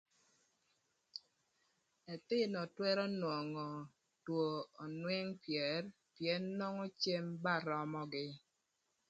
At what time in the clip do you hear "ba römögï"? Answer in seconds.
7.43-8.27